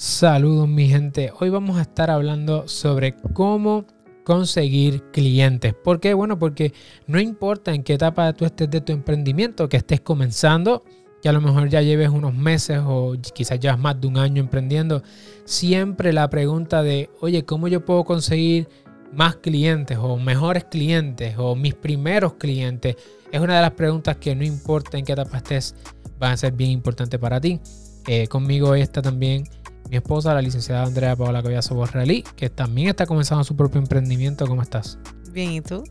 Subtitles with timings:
[0.00, 3.84] Saludos mi gente, hoy vamos a estar hablando sobre cómo
[4.22, 5.74] conseguir clientes.
[5.74, 6.14] ¿Por qué?
[6.14, 6.72] Bueno, porque
[7.08, 10.84] no importa en qué etapa tú estés de tu emprendimiento, que estés comenzando,
[11.20, 14.40] que a lo mejor ya lleves unos meses o quizás ya más de un año
[14.40, 15.02] emprendiendo,
[15.44, 18.68] siempre la pregunta de, oye, ¿cómo yo puedo conseguir
[19.12, 22.94] más clientes o mejores clientes o mis primeros clientes?
[23.32, 25.74] Es una de las preguntas que no importa en qué etapa estés,
[26.20, 27.60] van a ser bien importantes para ti.
[28.06, 29.44] Eh, conmigo está también
[29.88, 34.46] mi esposa, la licenciada Andrea Paola Collazo Borrelí, que también está comenzando su propio emprendimiento.
[34.46, 34.98] ¿Cómo estás?
[35.32, 35.84] Bien, ¿y tú?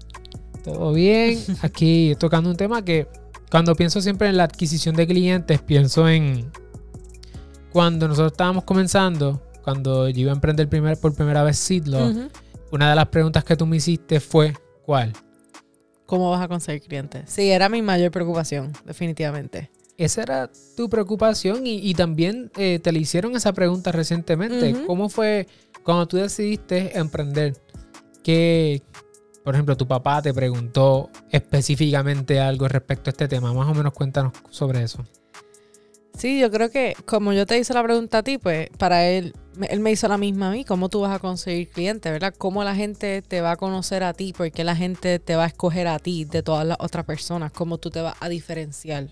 [0.64, 1.40] Todo bien.
[1.62, 3.08] Aquí tocando un tema que
[3.50, 6.52] cuando pienso siempre en la adquisición de clientes, pienso en
[7.72, 12.12] cuando nosotros estábamos comenzando, cuando yo iba a emprender primer, por primera vez Sidlo,
[12.72, 14.54] una de las preguntas que tú me hiciste fue,
[14.86, 15.14] ¿cuál?
[16.06, 17.24] ¿Cómo vas a conseguir clientes?
[17.28, 23.00] Sí, era mi mayor preocupación, definitivamente esa era tu preocupación y, también eh, te le
[23.00, 24.76] hicieron esa pregunta recientemente.
[24.86, 25.48] ¿Cómo fue
[25.84, 27.56] cuando tú decidiste emprender?
[28.24, 28.84] Que,
[29.44, 33.54] por ejemplo, tu papá te preguntó específicamente algo respecto a este tema.
[33.54, 35.04] Más o menos cuéntanos sobre eso.
[36.16, 39.34] Sí, yo creo que como yo te hice la pregunta a ti, pues para él,
[39.70, 40.64] él me hizo la misma a mí.
[40.64, 42.34] ¿Cómo tú vas a conseguir clientes, verdad?
[42.38, 44.34] ¿Cómo la gente te va a conocer a ti?
[44.34, 47.52] ¿Por qué la gente te va a escoger a ti de todas las otras personas?
[47.52, 49.10] ¿Cómo tú te vas a diferenciar?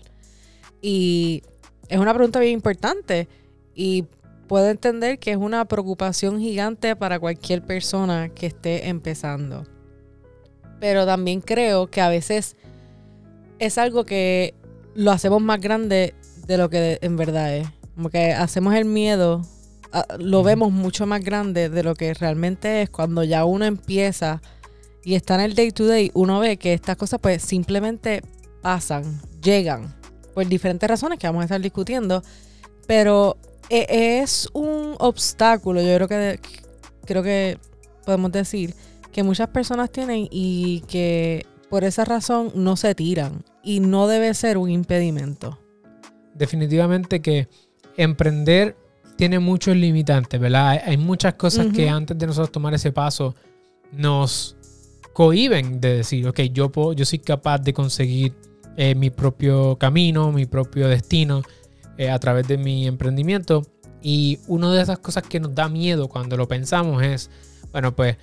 [0.80, 1.42] Y
[1.88, 3.28] es una pregunta bien importante
[3.74, 4.04] y
[4.46, 9.64] puedo entender que es una preocupación gigante para cualquier persona que esté empezando.
[10.80, 12.56] Pero también creo que a veces
[13.58, 14.54] es algo que
[14.94, 16.14] lo hacemos más grande
[16.46, 17.68] de lo que en verdad es.
[17.94, 19.42] Como que hacemos el miedo,
[20.18, 24.42] lo vemos mucho más grande de lo que realmente es cuando ya uno empieza
[25.02, 28.22] y está en el day to day, uno ve que estas cosas pues simplemente
[28.60, 29.95] pasan, llegan
[30.36, 32.22] por diferentes razones que vamos a estar discutiendo,
[32.86, 33.38] pero
[33.70, 36.40] e, es un obstáculo, yo creo que
[37.06, 37.58] creo que
[38.04, 38.74] podemos decir
[39.12, 44.34] que muchas personas tienen y que por esa razón no se tiran y no debe
[44.34, 45.58] ser un impedimento.
[46.34, 47.48] Definitivamente que
[47.96, 48.76] emprender
[49.16, 50.82] tiene muchos limitantes, ¿verdad?
[50.84, 53.34] Hay, muchas cosas que antes de nosotros tomar ese paso
[53.90, 54.54] nos
[55.14, 58.34] cohiben de decir, ok, yo, puedo, yo soy capaz de conseguir
[58.76, 61.42] eh, mi propio camino, mi propio destino
[61.98, 63.62] eh, a través de mi emprendimiento.
[64.02, 67.30] Y una de esas cosas que nos da miedo cuando lo pensamos es,
[67.72, 68.16] bueno, pues,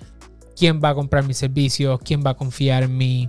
[0.56, 1.98] ¿quién va a comprar mis servicios?
[2.02, 3.28] ¿Quién va a confiar en mí?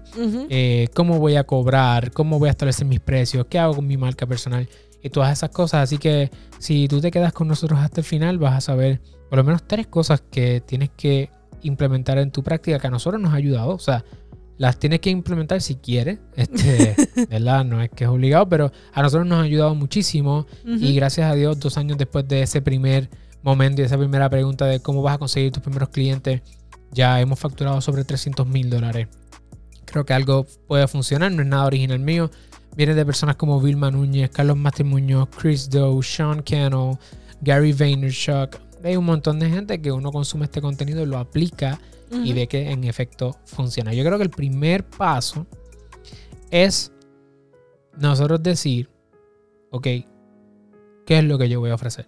[0.50, 2.12] Eh, ¿Cómo voy a cobrar?
[2.12, 3.48] ¿Cómo voy a establecer mis precios?
[3.50, 4.70] ¿Qué hago con mi marca personal?
[5.02, 5.84] Y todas esas cosas.
[5.84, 9.38] Así que si tú te quedas con nosotros hasta el final, vas a saber por
[9.38, 11.30] lo menos tres cosas que tienes que
[11.64, 13.72] implementar en tu práctica que a nosotros nos ha ayudado.
[13.72, 14.06] O sea,
[14.58, 16.96] las tienes que implementar si quieres, este,
[17.30, 17.66] ¿verdad?
[17.66, 21.36] No es que es obligado, pero a nosotros nos ha ayudado muchísimo y gracias a
[21.36, 23.10] Dios, dos años después de ese primer
[23.44, 26.42] momento y esa primera pregunta de cómo vas a conseguir tus primeros clientes,
[26.92, 29.08] ya hemos facturado sobre 300 mil dólares.
[29.86, 32.32] Creo que algo puede funcionar, no es nada original mío.
[32.76, 36.98] Viene de personas como Vilma Núñez, Carlos Martín Muñoz, Chris Doe, Sean Cannell,
[37.42, 38.65] Gary Vaynerchuk.
[38.86, 41.80] Hay un montón de gente que uno consume este contenido y lo aplica
[42.24, 43.94] y ve que en efecto funciona.
[43.94, 45.48] Yo creo que el primer paso
[46.52, 46.92] es
[47.98, 48.92] nosotros decir,
[49.72, 49.88] ok,
[51.04, 52.08] ¿qué es lo que yo voy a ofrecer?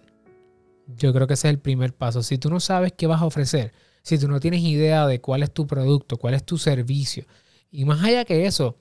[0.86, 2.22] Yo creo que ese es el primer paso.
[2.22, 3.72] Si tú no sabes qué vas a ofrecer,
[4.02, 7.24] si tú no tienes idea de cuál es tu producto, cuál es tu servicio,
[7.72, 8.76] y más allá que eso,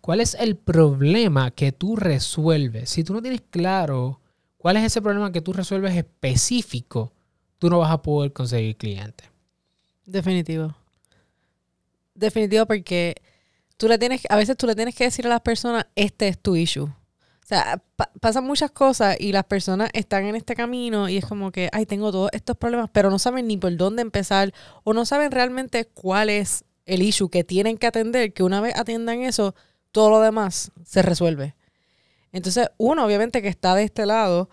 [0.00, 4.20] cuál es el problema que tú resuelves, si tú no tienes claro
[4.58, 7.12] cuál es ese problema que tú resuelves específico,
[7.62, 9.28] tú no vas a poder conseguir clientes.
[10.04, 10.74] Definitivo.
[12.12, 13.14] Definitivo porque
[13.76, 16.40] tú le tienes, a veces tú le tienes que decir a las personas, este es
[16.40, 16.86] tu issue.
[16.86, 17.80] O sea,
[18.20, 21.86] pasan muchas cosas y las personas están en este camino y es como que, ay,
[21.86, 24.52] tengo todos estos problemas, pero no saben ni por dónde empezar
[24.82, 28.76] o no saben realmente cuál es el issue que tienen que atender, que una vez
[28.76, 29.54] atiendan eso,
[29.92, 31.54] todo lo demás se resuelve.
[32.32, 34.50] Entonces, uno, obviamente, que está de este lado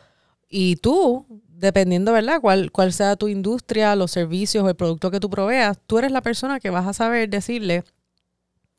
[0.47, 1.25] y tú
[1.59, 2.39] dependiendo, ¿verdad?
[2.41, 6.11] Cuál, cuál sea tu industria, los servicios o el producto que tú proveas, tú eres
[6.11, 7.83] la persona que vas a saber decirle,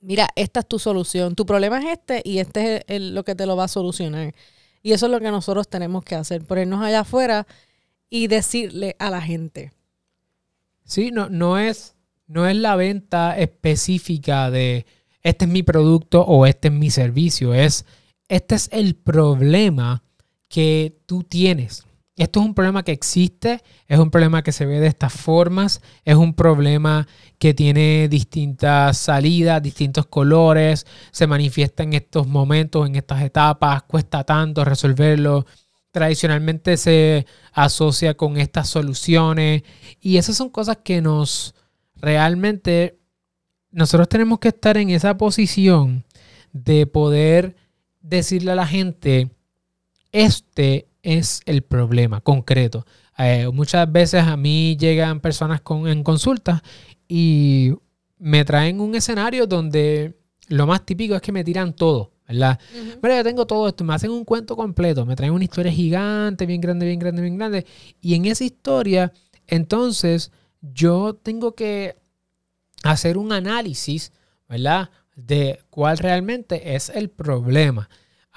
[0.00, 3.46] mira, esta es tu solución, tu problema es este y este es lo que te
[3.46, 4.34] lo va a solucionar.
[4.82, 7.46] Y eso es lo que nosotros tenemos que hacer, ponernos allá afuera
[8.08, 9.72] y decirle a la gente.
[10.84, 11.94] Sí, no, no, es,
[12.26, 14.86] no es la venta específica de
[15.22, 17.84] este es mi producto o este es mi servicio, es
[18.28, 20.02] este es el problema
[20.48, 21.84] que tú tienes
[22.22, 25.80] esto es un problema que existe, es un problema que se ve de estas formas,
[26.04, 27.08] es un problema
[27.38, 34.22] que tiene distintas salidas, distintos colores, se manifiesta en estos momentos, en estas etapas, cuesta
[34.22, 35.46] tanto resolverlo.
[35.92, 39.62] tradicionalmente se asocia con estas soluciones.
[39.98, 41.54] Y esas son cosas que nos
[41.96, 42.98] realmente,
[43.70, 46.04] nosotros tenemos que estar en esa posición
[46.52, 47.56] de poder
[48.02, 49.30] decirle a la gente,
[50.12, 52.86] este es el problema concreto.
[53.18, 56.62] Eh, muchas veces a mí llegan personas con, en consultas
[57.08, 57.72] y
[58.18, 60.18] me traen un escenario donde
[60.48, 62.12] lo más típico es que me tiran todo.
[62.30, 62.60] ¿verdad?
[63.00, 66.46] Pero yo tengo todo esto, me hacen un cuento completo, me traen una historia gigante,
[66.46, 67.66] bien grande, bien grande, bien grande.
[68.00, 69.12] Y en esa historia,
[69.48, 70.30] entonces,
[70.60, 71.96] yo tengo que
[72.84, 74.12] hacer un análisis,
[74.48, 74.90] ¿verdad?
[75.16, 77.88] De cuál realmente es el problema.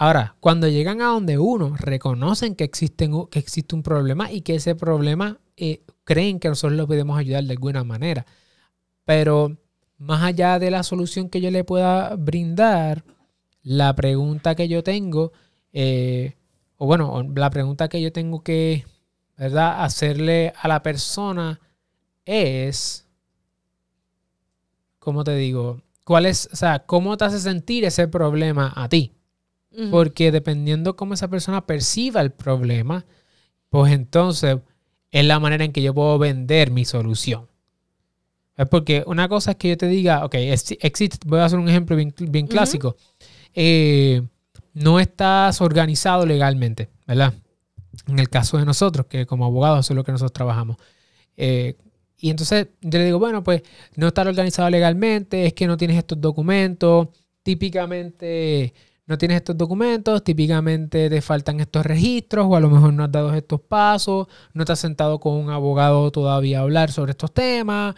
[0.04, 5.40] Ahora, cuando llegan a donde uno reconocen que, existe un problema y que ese problema
[5.56, 8.26] eh, creen que nosotros lo podemos ayudar de alguna manera.
[9.06, 9.56] Pero
[9.98, 13.06] más allá de la solución que yo le pueda brindar,
[13.62, 15.32] la pregunta que yo tengo,
[15.72, 16.36] eh,
[16.76, 18.84] o bueno, la pregunta que yo tengo que,
[19.38, 21.62] ¿verdad?, hacerle a la persona
[22.26, 23.08] es,
[25.00, 25.82] ¿cómo te digo?
[26.04, 29.14] ¿Cuál es, o sea, cómo te hace sentir ese problema a ti?
[29.90, 33.06] Porque dependiendo cómo esa persona perciba el problema,
[33.70, 34.58] pues entonces
[35.10, 37.48] es la manera en que yo puedo vender mi solución.
[38.56, 41.70] Es porque una cosa es que yo te diga, ok, existe, voy a hacer un
[41.70, 42.96] ejemplo bien, bien clásico.
[43.56, 44.22] Eh,
[44.74, 47.34] no estás organizado legalmente, ¿verdad?
[48.08, 50.78] En el caso de nosotros, que como abogados eso es lo que nosotros trabajamos.
[51.36, 51.76] Eh,
[52.18, 53.64] y entonces yo le digo, bueno, pues
[53.96, 57.08] no estar organizado legalmente, es que no tienes estos documentos,
[57.42, 58.74] típicamente
[59.06, 63.12] no tienes estos documentos, típicamente te faltan estos registros o a lo mejor no has
[63.12, 67.34] dado estos pasos, no te has sentado con un abogado todavía a hablar sobre estos
[67.34, 67.96] temas.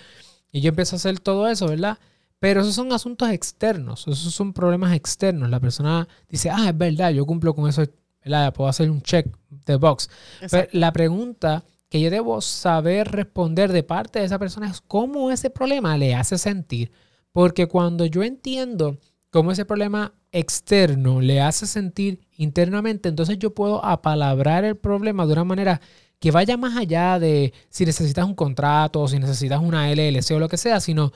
[0.51, 1.99] Y yo empiezo a hacer todo eso, ¿verdad?
[2.39, 5.49] Pero esos son asuntos externos, esos son problemas externos.
[5.49, 7.83] La persona dice, ah, es verdad, yo cumplo con eso,
[8.23, 8.53] ¿verdad?
[8.53, 9.27] Puedo hacer un check
[9.65, 10.09] de box.
[10.49, 15.31] Pero la pregunta que yo debo saber responder de parte de esa persona es cómo
[15.31, 16.91] ese problema le hace sentir.
[17.31, 18.97] Porque cuando yo entiendo
[19.29, 25.33] cómo ese problema externo le hace sentir internamente, entonces yo puedo apalabrar el problema de
[25.33, 25.81] una manera
[26.19, 30.39] que vaya más allá de si necesitas un contrato o si necesitas una LLC o
[30.39, 31.11] lo que sea, sino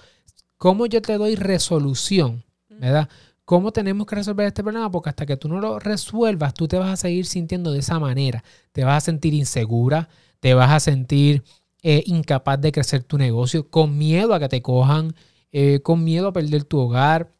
[0.59, 2.43] ¿Cómo yo te doy resolución?
[2.67, 3.07] ¿Verdad?
[3.45, 4.91] ¿Cómo tenemos que resolver este problema?
[4.91, 7.97] Porque hasta que tú no lo resuelvas, tú te vas a seguir sintiendo de esa
[7.97, 8.43] manera.
[8.73, 10.09] Te vas a sentir insegura,
[10.41, 11.45] te vas a sentir
[11.81, 15.15] eh, incapaz de crecer tu negocio, con miedo a que te cojan,
[15.53, 17.31] eh, con miedo a perder tu hogar.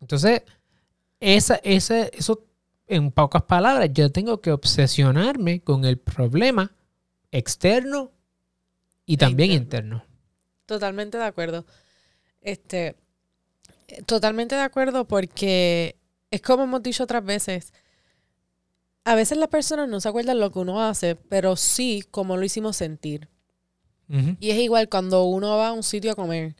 [0.00, 0.42] Entonces,
[1.24, 2.44] esa, esa, eso,
[2.86, 6.76] en pocas palabras, yo tengo que obsesionarme con el problema
[7.32, 8.12] externo
[9.06, 10.04] y también interno.
[10.66, 11.64] Totalmente de acuerdo.
[12.42, 12.96] Este,
[14.04, 15.96] totalmente de acuerdo porque
[16.30, 17.72] es como hemos dicho otras veces.
[19.04, 22.44] A veces las personas no se acuerdan lo que uno hace, pero sí como lo
[22.44, 23.28] hicimos sentir.
[24.38, 26.54] Y es igual cuando uno va a un sitio a comer.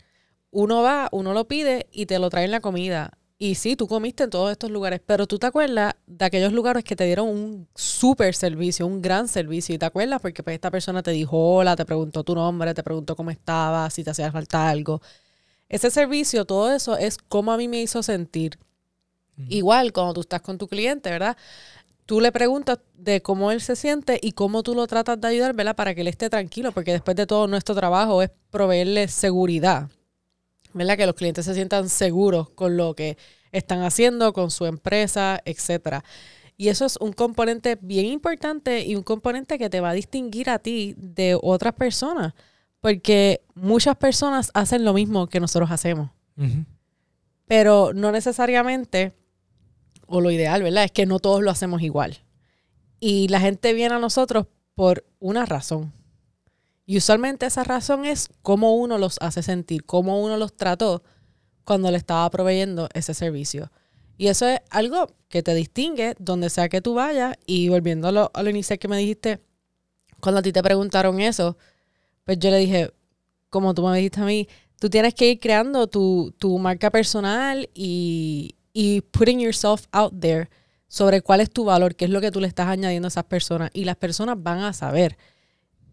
[0.51, 3.19] Uno va, uno lo pide y te lo traen la comida.
[3.45, 6.83] Y sí, tú comiste en todos estos lugares, pero tú te acuerdas de aquellos lugares
[6.83, 9.75] que te dieron un súper servicio, un gran servicio.
[9.75, 12.83] Y te acuerdas porque pues, esta persona te dijo hola, te preguntó tu nombre, te
[12.83, 15.03] preguntó cómo estabas, si te hacía falta algo.
[15.69, 18.59] Ese servicio, todo eso es como a mí me hizo sentir.
[19.37, 21.37] Igual cuando tú estás con tu cliente, ¿verdad?
[22.07, 25.53] Tú le preguntas de cómo él se siente y cómo tú lo tratas de ayudar,
[25.53, 25.77] ¿verdad?
[25.77, 29.91] Para que él esté tranquilo, porque después de todo nuestro trabajo es proveerle seguridad,
[30.75, 30.97] ¿verdad?
[30.97, 33.17] Que los clientes se sientan seguros con lo que
[33.53, 36.05] están haciendo, con su empresa, etcétera.
[36.57, 40.51] Y eso es un componente bien importante y un componente que te va a distinguir
[40.51, 42.35] a ti de otras personas.
[42.81, 46.11] Porque muchas personas hacen lo mismo que nosotros hacemos.
[47.47, 49.15] Pero no necesariamente,
[50.07, 50.85] o lo ideal, ¿verdad?
[50.85, 52.19] Es que no todos lo hacemos igual.
[53.01, 55.93] Y la gente viene a nosotros por una razón.
[56.87, 61.03] Y usualmente esa razón es cómo uno los hace sentir, cómo uno los trató
[61.65, 63.71] cuando le estaba proveyendo ese servicio.
[64.17, 67.37] Y eso es algo que te distingue donde sea que tú vayas.
[67.47, 69.41] Y volviendo a lo, inicial que me dijiste,
[70.21, 71.57] cuando a ti te preguntaron eso,
[72.25, 72.93] pues yo le dije,
[73.51, 74.49] como tú me dijiste a mí,
[74.79, 80.49] tú tienes que ir creando tu, marca personal y, y putting yourself out there
[80.87, 83.25] sobre cuál es tu valor, qué es lo que tú le estás añadiendo a esas
[83.25, 83.71] personas.
[83.73, 85.17] Y las personas van a saber.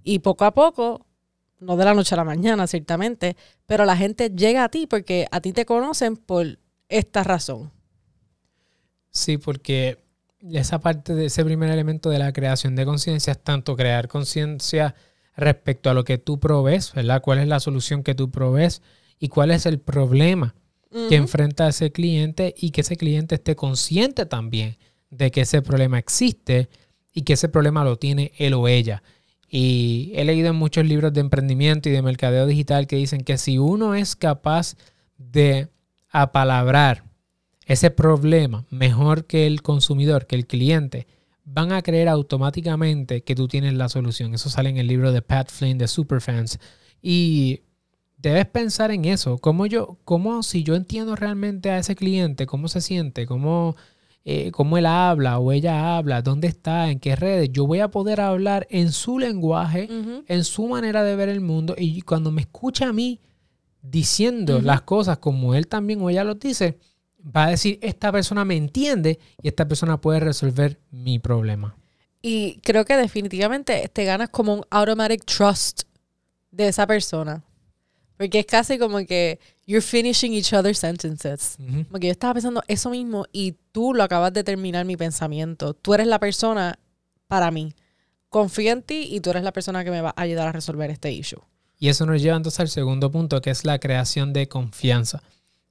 [0.03, 1.05] Y poco a poco,
[1.60, 5.27] no de la noche a la mañana, ciertamente, pero la gente llega a ti porque
[5.31, 7.72] a ti te conocen por esta razón.
[9.12, 10.03] Sí, porque
[10.53, 14.96] esa parte de ese primer elemento de la creación de conciencia es tanto crear conciencia
[15.36, 17.22] respecto a lo que tú provees, ¿verdad?
[17.22, 18.81] ¿Cuál es la solución que tú provees
[19.20, 20.55] y cuál es el problema
[21.08, 24.77] que enfrenta ese cliente y que ese cliente esté consciente también
[25.10, 26.70] de que ese problema existe
[27.13, 29.01] y que ese problema lo tiene él o ella.
[29.53, 33.38] Y he leído en muchos libros de emprendimiento y de mercadeo digital que dicen que
[33.38, 34.77] si uno es capaz
[35.17, 35.67] de
[36.10, 37.03] apalabrar
[37.65, 41.05] ese problema mejor que el consumidor, que el cliente,
[41.43, 44.34] van a creer automáticamente que tú tienes la solución.
[44.34, 46.58] Eso sale en el libro de Pat Flynn de Superfans.
[47.01, 47.63] Y
[48.17, 49.38] debes pensar en eso.
[49.39, 53.75] ¿Cómo yo, cómo si yo entiendo realmente a ese cliente, cómo se siente, cómo,
[54.24, 57.90] eh, cómo él habla o ella habla, dónde está, en qué redes, yo voy a
[57.90, 59.90] poder hablar en su lenguaje,
[60.28, 61.75] en su manera de ver el mundo.
[61.78, 63.20] Y cuando me escucha a mí
[63.82, 66.78] diciendo las cosas como él también o ella lo dice,
[67.24, 71.75] va a decir, esta persona me entiende y esta persona puede resolver mi problema.
[72.22, 75.84] Y creo que definitivamente te ganas como un automatic trust
[76.51, 77.44] de esa persona.
[78.18, 79.40] Porque es casi como que
[79.72, 81.58] you're finishing each other's sentences.
[81.90, 85.74] Porque yo estaba pensando eso mismo y tú lo acabas de terminar mi pensamiento.
[85.74, 86.78] Tú eres la persona
[87.28, 87.74] para mí.
[88.28, 90.90] Confío en ti y tú eres la persona que me va a ayudar a resolver
[90.90, 91.40] este issue.
[91.80, 95.24] Y eso nos lleva entonces al segundo punto, que es la creación de confianza.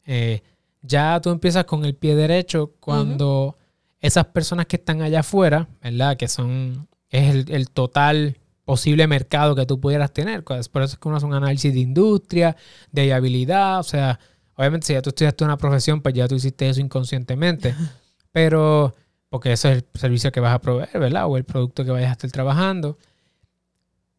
[0.07, 0.43] Eh,
[0.81, 3.59] ya tú empiezas con el pie derecho cuando
[4.01, 6.17] esas personas que están allá afuera, ¿verdad?
[6.17, 8.39] Que son, es el, total
[8.71, 10.45] posible mercado que tú pudieras tener.
[10.45, 12.57] Por eso es que uno hace un análisis de industria,
[12.93, 14.21] de viabilidad, o sea,
[14.55, 17.75] obviamente si ya tú estudiaste una profesión, pues ya tú hiciste eso inconscientemente,
[18.31, 18.95] pero
[19.29, 21.27] porque eso es el servicio que vas a proveer, ¿verdad?
[21.27, 22.97] O el producto que vayas a estar trabajando.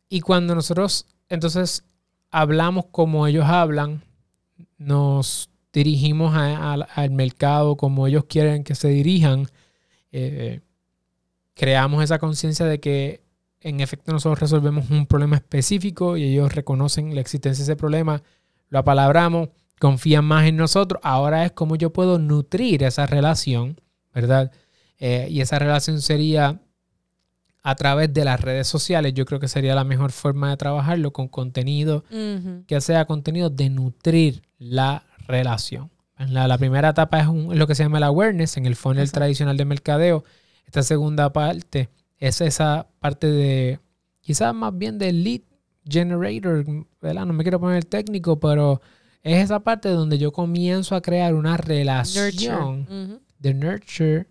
[0.09, 1.85] Y cuando nosotros entonces
[2.29, 4.01] hablamos como ellos hablan,
[4.77, 9.47] nos dirigimos al mercado como ellos quieren que se dirijan,
[10.11, 10.59] eh,
[11.53, 13.21] creamos esa conciencia de que
[13.61, 18.23] en efecto nosotros resolvemos un problema específico y ellos reconocen la existencia de ese problema,
[18.69, 19.49] lo apalabramos,
[19.79, 20.99] confían más en nosotros.
[21.03, 23.79] Ahora es como yo puedo nutrir esa relación,
[24.13, 24.51] ¿verdad?
[24.99, 26.59] Eh, y esa relación sería
[27.63, 29.13] a través de las redes sociales.
[29.13, 32.03] Yo creo que sería la mejor forma de trabajarlo con contenido,
[32.67, 35.91] que sea contenido de nutrir la relación.
[36.17, 39.57] La, la primera etapa es, lo que se llama el awareness en el funnel tradicional
[39.57, 40.23] de mercadeo.
[40.65, 41.89] Esta segunda parte
[42.21, 43.79] es esa parte de,
[44.21, 45.41] quizás más bien del lead
[45.89, 46.63] generator,
[47.01, 47.25] ¿verdad?
[47.25, 48.79] No me quiero poner técnico, pero
[49.23, 52.87] es esa parte donde yo comienzo a crear una relación
[53.39, 54.27] de nurture,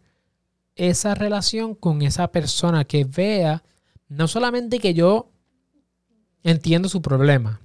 [0.76, 3.62] esa relación con esa persona que vea
[4.08, 5.32] no solamente que yo
[6.44, 7.60] entiendo su problema,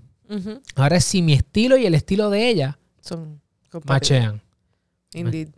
[0.76, 3.42] ahora si mi estilo y el estilo de ella son
[3.86, 4.42] machean.
[5.14, 5.50] Indeed.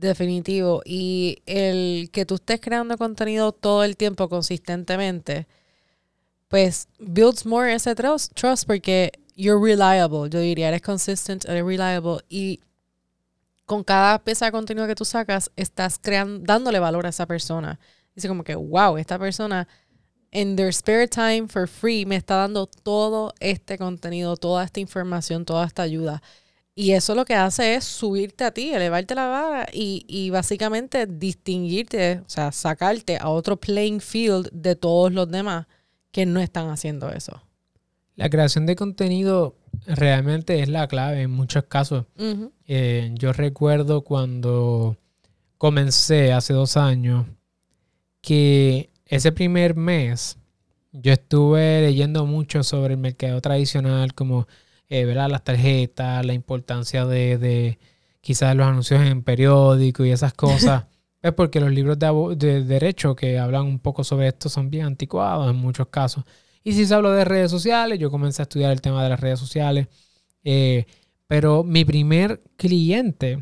[0.00, 0.80] Definitivo.
[0.84, 5.46] Y el que tú estés creando contenido todo el tiempo consistentemente,
[6.48, 10.30] pues builds more ese trust, trust porque you're reliable.
[10.30, 12.24] Yo diría, eres consistent, eres reliable.
[12.30, 12.60] Y
[13.66, 17.78] con cada pieza de contenido que tú sacas, estás creando, dándole valor a esa persona.
[18.14, 19.68] Dice como que, wow, esta persona
[20.30, 25.44] en their spare time for free me está dando todo este contenido, toda esta información,
[25.44, 26.22] toda esta ayuda.
[26.80, 31.06] Y eso lo que hace es subirte a ti, elevarte la vara y, y básicamente
[31.06, 35.66] distinguirte, o sea, sacarte a otro playing field de todos los demás
[36.10, 37.42] que no están haciendo eso.
[38.16, 42.06] La creación de contenido realmente es la clave en muchos casos.
[42.66, 44.96] Eh, yo recuerdo cuando
[45.58, 47.26] comencé hace dos años
[48.22, 50.38] que ese primer mes
[50.92, 54.48] yo estuve leyendo mucho sobre el mercado tradicional, como
[54.90, 57.78] eh, las tarjetas, la importancia de,
[58.20, 60.84] quizás los anuncios en periódico y esas cosas.
[61.22, 65.48] es porque los libros de, derecho que hablan un poco sobre esto son bien anticuados
[65.48, 66.24] en muchos casos.
[66.64, 69.20] Y si se habla de redes sociales, yo comencé a estudiar el tema de las
[69.20, 69.86] redes sociales.
[70.42, 70.86] Eh,
[71.28, 73.40] pero mi primer cliente,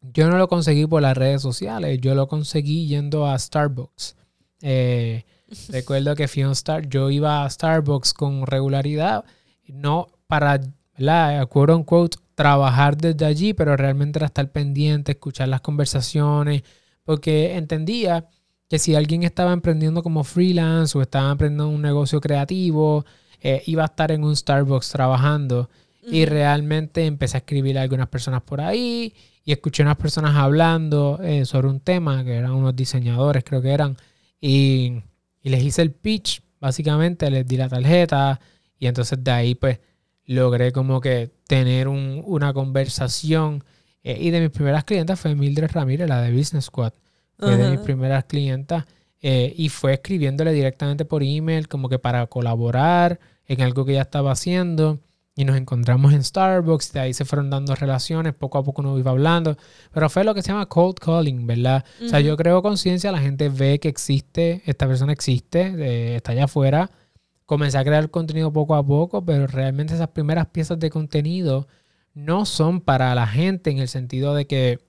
[0.00, 4.16] yo no lo conseguí por las redes sociales, yo lo conseguí yendo a Starbucks.
[4.62, 5.24] Eh,
[5.68, 9.26] recuerdo que fui a Star, yo iba a Starbucks con regularidad,
[9.68, 10.60] no para,
[10.96, 16.62] la quote unquote, trabajar desde allí, pero realmente era estar pendiente, escuchar las conversaciones,
[17.04, 18.28] porque entendía
[18.68, 23.04] que si alguien estaba emprendiendo como freelance o estaba emprendiendo un negocio creativo,
[23.40, 25.70] eh, iba a estar en un Starbucks trabajando.
[26.08, 29.12] Y realmente empecé a escribir a algunas personas por ahí
[29.44, 33.60] y escuché a unas personas hablando eh, sobre un tema, que eran unos diseñadores, creo
[33.60, 33.96] que eran,
[34.40, 35.02] y,
[35.42, 38.40] les hice el pitch, básicamente les di la tarjeta
[38.80, 39.78] y entonces de ahí pues
[40.26, 43.64] logré como que tener una conversación.
[44.02, 46.92] Eh, y de mis primeras clientas fue Mildred Ramírez, la de Business Squad.
[47.38, 48.84] Fue de mis primeras clientas.
[49.22, 54.02] Eh, y fue escribiéndole directamente por email como que para colaborar en algo que ella
[54.02, 55.00] estaba haciendo.
[55.38, 58.98] y nos encontramos en Starbucks, de ahí se fueron dando relaciones, poco a poco uno
[58.98, 59.58] iba hablando,
[59.92, 61.84] pero fue lo que se llama cold calling, ¿verdad?
[62.02, 66.44] O sea, yo creo conciencia, la gente ve que existe, esta persona existe, está allá
[66.44, 66.90] afuera,
[67.46, 71.68] comencé a crear contenido poco a poco, pero realmente esas primeras piezas de contenido
[72.14, 74.80] no son para la gente en el sentido de que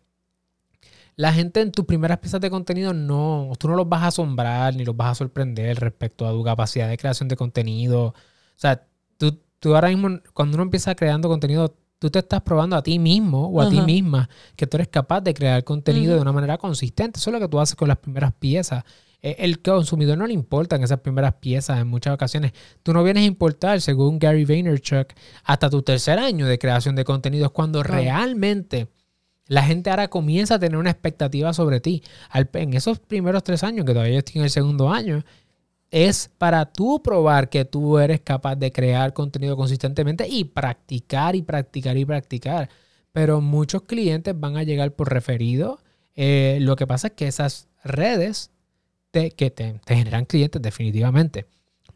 [1.16, 4.76] la gente en tus primeras piezas de contenido no, tú no los vas a asombrar
[4.76, 8.08] ni los vas a sorprender respecto a tu capacidad de creación de contenido.
[8.08, 8.14] O
[8.56, 8.86] sea,
[9.18, 13.00] tú, tú ahora mismo, cuando uno empieza creando contenido, tú te estás probando a ti
[13.00, 16.60] mismo o a ti misma que tú eres capaz de crear contenido de una manera
[16.60, 17.20] consistente.
[17.20, 18.84] Eso es lo que tú haces con las primeras piezas.
[19.22, 22.54] E, el consumidor no le importan esas primeras piezas en muchas ocasiones.
[22.84, 27.04] Tú no vienes a importar, según Gary Vaynerchuk, hasta tu tercer año de creación de
[27.04, 28.88] contenidos cuando realmente
[29.48, 32.04] la gente ahora comienza a tener una expectativa sobre ti.
[32.34, 35.24] en esos primeros tres años, que todavía estoy en el segundo año,
[35.90, 41.42] es para tú probar que tú eres capaz de crear contenido consistentemente y practicar y
[41.42, 42.70] practicar y practicar.
[43.14, 45.80] Pero muchos clientes van a llegar por referido.
[46.16, 48.52] Eh, lo que pasa es que esas redes
[49.20, 51.46] te, que te, generan clientes definitivamente.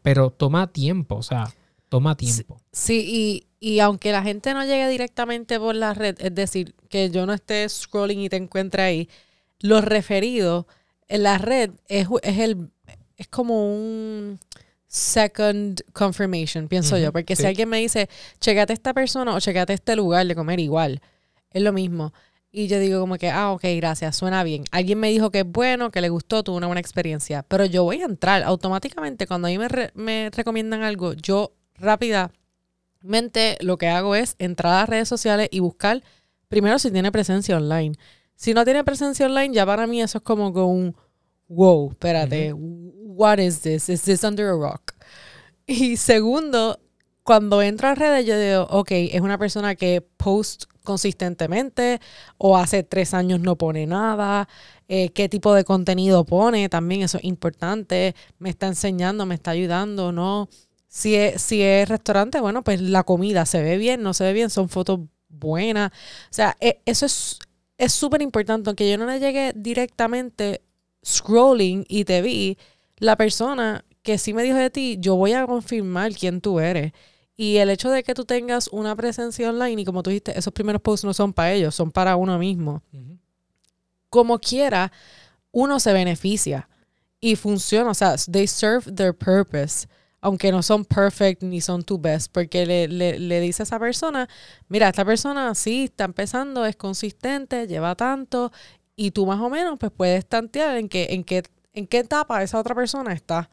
[0.02, 1.52] Pero toma tiempo, o sea,
[1.88, 2.60] toma tiempo.
[2.72, 7.10] Sí, y, y, aunque la gente no llegue directamente por la red, es decir, que
[7.10, 9.08] yo no esté scrolling y te encuentre ahí,
[9.60, 10.66] los referidos
[11.08, 12.70] en la red es, es el
[13.16, 14.38] es como un
[14.88, 17.12] second confirmation, pienso yo.
[17.12, 18.08] Porque si alguien me dice,
[18.40, 21.00] checate a esta persona o checate este lugar de comer igual,
[21.50, 22.12] es lo mismo.
[22.54, 24.64] Y yo digo como que, ah, ok, gracias, suena bien.
[24.70, 27.42] Alguien me dijo que es bueno, que le gustó, tuvo una buena experiencia.
[27.44, 29.26] Pero yo voy a entrar automáticamente.
[29.26, 34.80] Cuando a mí me, me recomiendan algo, yo rápidamente lo que hago es entrar a
[34.80, 36.02] las redes sociales y buscar
[36.48, 37.94] primero si tiene presencia online.
[38.34, 40.96] Si no tiene presencia online, ya para mí eso es como con un
[41.48, 43.88] wow, espérate, what is this?
[43.88, 44.92] Is this under a rock?
[45.66, 46.78] Y segundo,
[47.22, 52.00] cuando entro a redes, yo digo, ok, es una persona que post consistentemente
[52.38, 54.48] o hace tres años no pone nada,
[54.88, 59.52] eh, qué tipo de contenido pone, también eso es importante, me está enseñando, me está
[59.52, 60.48] ayudando, ¿no?
[60.88, 64.32] Si es, si es restaurante, bueno, pues la comida se ve bien, no se ve
[64.32, 65.90] bien, son fotos buenas.
[65.92, 70.62] O sea, e, eso es súper importante, aunque yo no le llegue directamente
[71.04, 72.58] scrolling y te vi,
[72.98, 76.92] la persona que sí me dijo de ti, yo voy a confirmar quién tú eres.
[77.36, 80.52] Y el hecho de que tú tengas una presencia online y como tú dijiste, esos
[80.52, 82.82] primeros posts no son para ellos, son para uno mismo.
[84.10, 84.92] Como quiera,
[85.50, 86.68] uno se beneficia
[87.20, 87.90] y funciona.
[87.90, 89.88] O sea, they serve their purpose.
[90.20, 93.80] Aunque no son perfect ni son tu best, porque le, le, le dice a esa
[93.80, 94.28] persona,
[94.68, 98.52] mira, esta persona sí está empezando, es consistente, lleva tanto
[98.96, 101.42] y tú más o menos pues puedes tantear en qué, en qué,
[101.72, 103.50] en qué etapa esa otra persona está.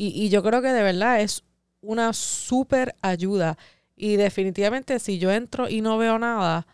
[0.00, 1.42] Y, yo creo que de verdad es
[1.80, 3.56] una súper ayuda.
[3.96, 6.66] Y definitivamente si yo entro y no veo nada,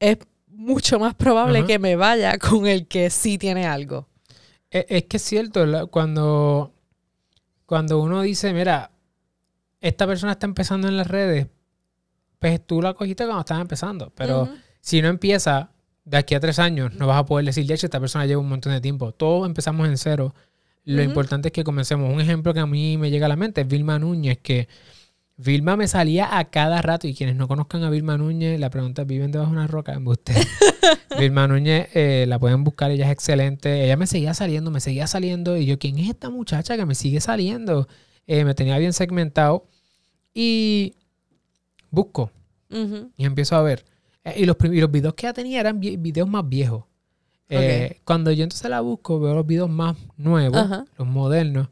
[0.00, 4.08] es mucho más probable que me vaya con el que sí tiene algo.
[4.70, 6.72] Es, es que es cierto, cuando,
[7.66, 8.90] cuando uno dice, mira,
[9.80, 11.48] esta persona está empezando en las redes,
[12.38, 14.12] pues tú la cogiste cuando estás empezando.
[14.14, 14.48] Pero
[14.80, 15.70] si no empieza,
[16.04, 18.48] de aquí a tres años no vas a poder decir, ya esta persona lleva un
[18.48, 19.12] montón de tiempo.
[19.12, 20.34] Todos empezamos en cero.
[20.84, 22.12] Lo importante es que comencemos.
[22.12, 24.68] Un ejemplo que a mí me llega a la mente es Vilma Núñez, que
[25.36, 27.06] Vilma me salía a cada rato.
[27.06, 29.92] Y quienes no conozcan a Vilma Núñez, la pregunta es, ¿viven debajo de una roca?
[29.92, 30.34] En usted.
[31.18, 33.84] Vilma Núñez eh, la pueden buscar, ella es excelente.
[33.84, 35.56] Ella me seguía saliendo, me seguía saliendo.
[35.56, 37.88] Y yo, ¿quién es esta muchacha que me sigue saliendo?
[38.26, 39.68] Eh, me tenía bien segmentado.
[40.34, 40.94] Y
[41.90, 42.32] busco.
[43.16, 43.84] Y empiezo a ver.
[44.24, 46.84] Eh, y, los, los videos que ella tenía eran videos más viejos.
[47.60, 51.68] Eh, cuando yo entonces la busco, veo los videos más nuevos, los modernos.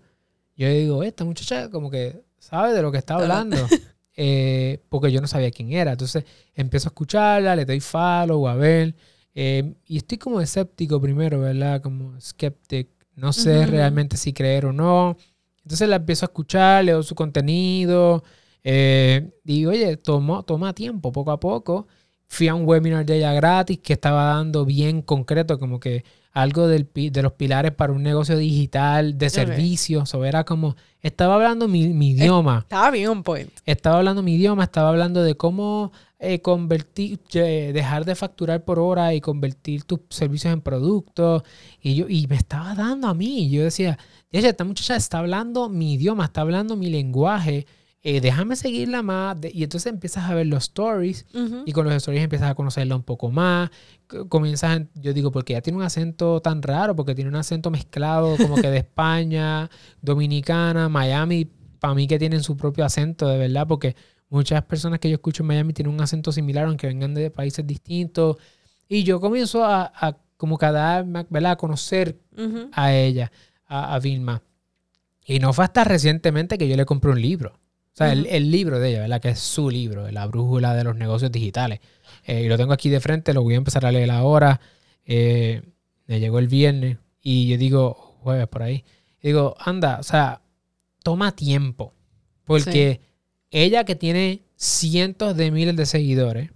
[0.56, 3.56] Yo digo, esta muchacha como que sabe de lo que está hablando.
[4.22, 5.92] Eh, porque yo no sabía quién era.
[5.92, 8.94] Entonces empiezo a escucharla, le doy follow, a ver.
[9.32, 11.80] y estoy como escéptico primero, ¿verdad?
[11.80, 12.90] Como skeptic.
[13.14, 15.16] No sé realmente si creer o no.
[15.62, 18.22] Entonces la empiezo a escuchar, leo su contenido.
[18.62, 21.86] digo, oye, toma, toma tiempo, poco a poco
[22.30, 26.68] fui a un webinar de ella gratis que estaba dando bien concreto, como que algo
[26.68, 30.14] del, de los pilares para un negocio digital de servicios.
[30.14, 32.60] O era como, estaba hablando mi, idioma.
[32.60, 33.50] Estaba bien un point.
[33.66, 35.90] Estaba hablando mi idioma, estaba hablando de cómo
[36.20, 41.42] eh, convertir, dejar de facturar por hora y convertir tus servicios en productos.
[41.82, 43.50] Y yo, y me estaba dando a mí.
[43.50, 43.98] Yo decía,
[44.30, 47.66] esta muchacha está hablando mi idioma, está hablando mi lenguaje
[48.02, 49.36] eh, déjame seguirla más.
[49.52, 51.26] y entonces empiezas a ver los stories
[51.66, 53.70] y con los stories empiezas a conocerla un poco más.
[54.28, 58.36] Comienzas, yo digo, porque ella tiene un acento tan raro, porque tiene un acento mezclado
[58.36, 59.70] como que de España,
[60.02, 63.94] Dominicana, Miami, para mí que tienen su propio acento, de verdad, porque
[64.30, 67.66] Muchas personas que yo escucho en Miami tienen un acento similar, aunque vengan de países
[67.66, 68.36] distintos.
[68.88, 71.52] Y yo comienzo a, a como cada ¿verdad?
[71.52, 72.20] a conocer
[72.72, 73.32] a ella,
[73.66, 74.42] a, a, Vilma.
[75.26, 77.58] Y no fue hasta recientemente que yo le compré un libro.
[78.04, 79.20] Sea, el, el, libro de ella, ¿verdad?
[79.20, 81.80] Que es su libro, La Brújula de los Negocios Digitales.
[82.24, 84.60] Eh, y lo tengo aquí de frente, lo voy a empezar a leer ahora.
[85.04, 85.62] Eh,
[86.06, 88.84] me llegó el viernes y yo digo, jueves por ahí.
[89.22, 90.40] digo, anda, o sea,
[91.02, 91.94] toma tiempo.
[92.44, 93.00] Porque
[93.50, 96.50] ella que tiene cientos de miles de seguidores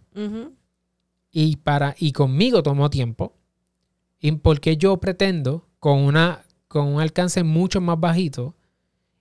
[1.30, 3.36] y, para, y conmigo tomó tiempo.
[4.18, 8.56] ¿Y porque yo pretendo con, una, con un alcance mucho más bajito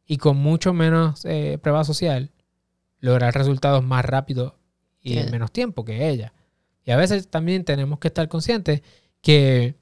[0.05, 2.31] y con mucho menos eh, prueba social
[2.99, 4.53] lograr resultados más rápidos
[5.01, 6.33] y en menos tiempo que ella?
[6.85, 8.81] Y a veces también tenemos que estar conscientes
[9.21, 9.75] que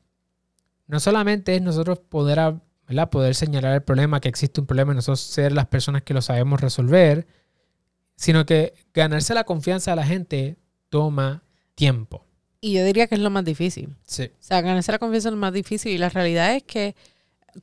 [0.87, 2.55] no solamente es nosotros poder,
[3.09, 6.21] poder señalar el problema, que existe un problema y nosotros ser las personas que lo
[6.21, 7.25] sabemos resolver,
[8.15, 10.57] sino que ganarse la confianza de la gente
[10.89, 11.43] toma
[11.75, 12.25] tiempo.
[12.59, 13.95] Y yo diría que es lo más difícil.
[14.05, 14.25] Sí.
[14.25, 15.91] O sea, ganarse la confianza es lo más difícil.
[15.91, 16.95] Y la realidad es que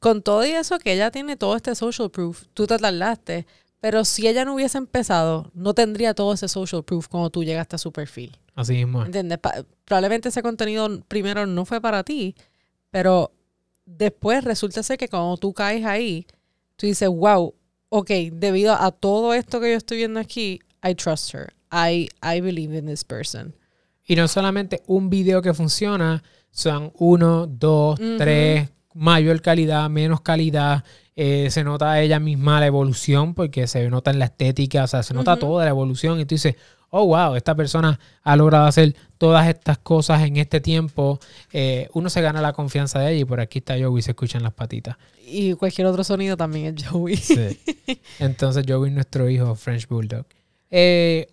[0.00, 3.46] con todo y eso que ella tiene todo este social proof, tú te tardaste.
[3.80, 7.76] Pero si ella no hubiese empezado, no tendría todo ese social proof cuando tú llegaste
[7.76, 8.36] a su perfil.
[8.54, 9.04] Así mismo.
[9.04, 9.38] ¿Entiendes?
[9.84, 12.34] probablemente ese contenido primero no fue para ti,
[12.90, 13.32] pero
[13.86, 16.26] después resulta ser que cuando tú caes ahí,
[16.76, 17.54] tú dices, wow,
[17.88, 21.52] ok, debido a todo esto que yo estoy viendo aquí, I trust her.
[21.70, 23.54] I, I believe in this person.
[24.04, 30.84] Y no solamente un video que funciona, son uno, dos, tres, mayor calidad, menos calidad.
[31.16, 35.02] Eh, se nota ella misma la evolución porque se nota en la estética, o sea,
[35.02, 36.54] se nota toda la evolución y tú dices,
[36.90, 41.18] oh, wow, esta persona ha logrado hacer todas estas cosas en este tiempo.
[41.52, 44.42] Eh, uno se gana la confianza de ella y por aquí está Joey, se escuchan
[44.42, 44.96] las patitas.
[45.26, 47.16] Y cualquier otro sonido también es Joey.
[47.16, 47.58] Sí.
[48.18, 50.26] Entonces Joey es nuestro hijo French Bulldog.
[50.70, 51.28] Eh,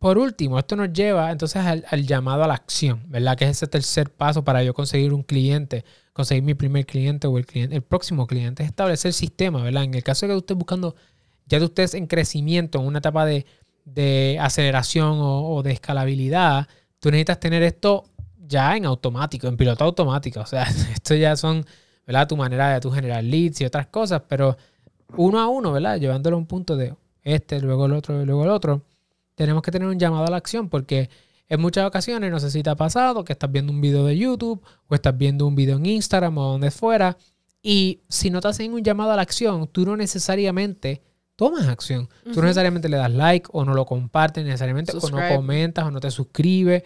[0.00, 3.36] por último, esto nos lleva entonces al, llamado a la acción, ¿verdad?
[3.36, 5.84] Que es ese tercer paso para yo conseguir un cliente,
[6.14, 9.84] conseguir mi primer cliente o el, cliente, el próximo cliente, es establecer el sistema, ¿verdad?
[9.84, 10.96] En el caso de que usted buscando,
[11.46, 13.44] ya de ustedes en crecimiento, en una etapa de,
[13.84, 16.66] de aceleración o, de escalabilidad,
[16.98, 18.04] tú necesitas tener esto
[18.48, 20.40] ya en automático, en piloto automático.
[20.40, 20.62] O sea,
[20.94, 21.66] esto ya son,
[22.06, 22.26] ¿verdad?
[22.26, 24.56] Tu manera de generar leads y otras cosas, pero
[25.18, 25.98] uno a uno, ¿verdad?
[26.00, 28.82] Llevándolo a un punto de este, luego el otro, luego el otro.
[29.40, 31.08] Tenemos que tener un llamado a la acción porque
[31.48, 34.18] en muchas ocasiones no sé si te ha pasado que estás viendo un video de
[34.18, 37.16] YouTube o estás viendo un video en Instagram o donde fuera
[37.62, 41.00] y si no te hacen un llamado a la acción, tú no necesariamente
[41.36, 42.10] tomas acción.
[42.22, 45.90] Tú no necesariamente le das like o no lo compartes, necesariamente o no comentas o
[45.90, 46.82] no te suscribes.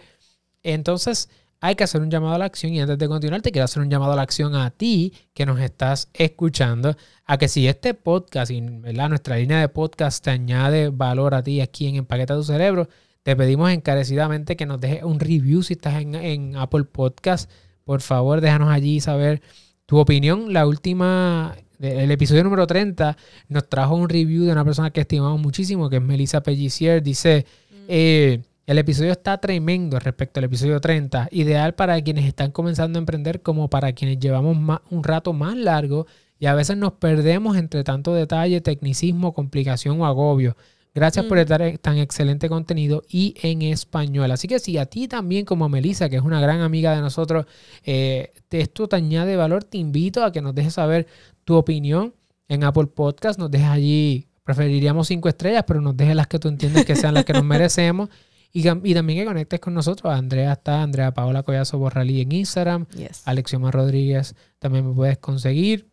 [0.63, 1.27] Entonces,
[1.61, 3.81] hay que hacer un llamado a la acción y antes de continuar te quiero hacer
[3.81, 7.93] un llamado a la acción a ti que nos estás escuchando, a que si este
[7.93, 12.43] podcast y nuestra línea de podcast te añade valor a ti aquí en Empaqueta tu
[12.43, 12.87] Cerebro,
[13.23, 17.49] te pedimos encarecidamente que nos dejes un review si estás en, en Apple Podcast.
[17.83, 19.41] Por favor, déjanos allí saber
[19.87, 20.53] tu opinión.
[20.53, 23.17] La última el episodio número 30
[23.49, 27.01] nos trajo un review de una persona que estimamos muchísimo, que es Melissa Pellissier.
[27.01, 27.75] Dice, mm.
[27.87, 33.01] eh, el episodio está tremendo respecto al episodio 30, ideal para quienes están comenzando a
[33.01, 34.57] emprender como para quienes llevamos
[34.89, 36.07] un rato más largo
[36.39, 40.57] y a veces nos perdemos entre tanto detalle, tecnicismo, complicación o agobio.
[40.95, 41.41] Gracias por mm.
[41.41, 44.31] estar tan excelente contenido y en español.
[44.31, 47.45] Así que si a ti también como Melissa, que es una gran amiga de nosotros,
[47.83, 51.05] eh, esto te añade valor, te invito a que nos dejes saber
[51.43, 52.13] tu opinión
[52.47, 53.37] en Apple Podcast.
[53.37, 57.13] Nos dejes allí, preferiríamos cinco estrellas, pero nos dejes las que tú entiendes que sean
[57.13, 58.09] las que nos merecemos.
[58.57, 60.13] Y, también que conectes con nosotros.
[60.13, 62.85] Andrea está, Andrea Paola Collazo Borralí en Instagram.
[63.25, 65.89] Alexioma Rodríguez también me puedes conseguir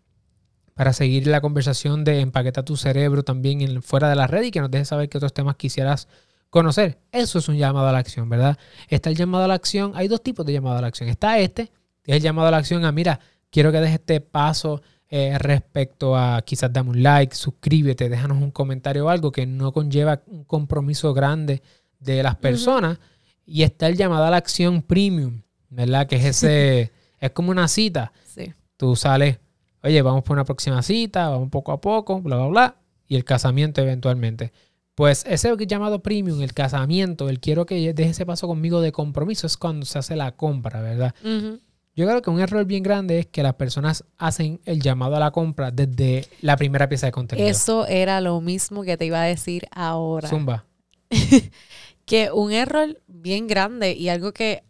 [0.75, 4.53] para seguir la conversación de Empaqueta tu cerebro también en, fuera de la red y
[4.53, 6.07] que nos dejes saber qué otros temas quisieras
[6.51, 7.01] conocer.
[7.11, 8.57] Eso es un llamado a la acción, ¿verdad?
[8.87, 9.90] Está el llamado a la acción.
[9.96, 11.09] Hay dos tipos de llamado a la acción.
[11.09, 11.72] Está este,
[12.05, 13.18] que es el llamado a la acción a, mira,
[13.51, 18.53] quiero que dejes este paso eh, respecto a quizás dame un like, suscríbete, déjanos un
[18.53, 21.61] comentario o algo que no conlleva un compromiso grande
[22.02, 22.98] de las personas.
[23.44, 26.06] Y está el llamado a la acción premium, ¿verdad?
[26.06, 28.12] Que es ese, es como una cita.
[28.24, 28.52] Sí.
[28.76, 29.38] Tú sales,
[29.82, 32.76] oye, vamos por una próxima cita, vamos poco a poco, bla, bla, bla,
[33.08, 34.52] y el casamiento eventualmente.
[34.94, 39.46] Pues ese llamado premium, el casamiento, el quiero que deje ese paso conmigo de compromiso,
[39.46, 41.14] es cuando se hace la compra, ¿verdad?
[41.94, 45.20] Yo creo que un error bien grande es que las personas hacen el llamado a
[45.20, 47.48] la compra desde la primera pieza de contenido.
[47.48, 50.28] Eso era lo mismo que te iba a decir ahora.
[50.28, 50.64] Zumba.
[52.12, 54.64] que un error bien grande y algo que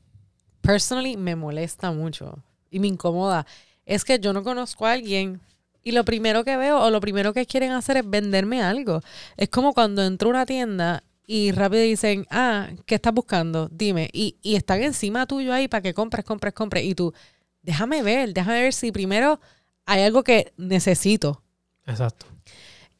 [0.61, 2.38] personally me molesta mucho
[2.70, 3.46] y me incomoda
[3.85, 5.40] es que yo no conozco a alguien
[5.83, 9.00] y lo primero que veo o lo primero que quieren hacer es venderme algo.
[9.37, 13.68] Es como cuando entro a una tienda y rápido dicen, ah, ¿qué estás buscando?
[13.72, 14.09] Dime.
[14.12, 16.85] Y, y están encima tuyo ahí para que compres, compres, compres.
[16.85, 17.12] Y tú,
[17.61, 19.40] déjame ver, déjame ver si primero
[19.85, 21.42] hay algo que necesito.
[21.88, 22.24] Exacto.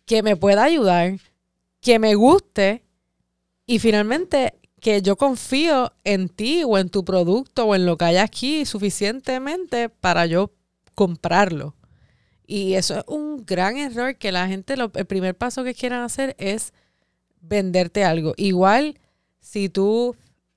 [0.05, 1.21] Que me pueda ayudar,
[1.81, 2.83] que me guste
[3.67, 8.05] y finalmente que yo confío en ti o en tu producto o en lo que
[8.05, 10.51] hay aquí suficientemente para yo
[10.95, 11.77] comprarlo.
[12.47, 16.03] Y eso es un gran error que la gente, lo, el primer paso que quieran
[16.03, 16.73] hacer es
[17.41, 18.35] venderte algo.
[18.37, 18.99] Igual,
[19.41, 20.17] si tú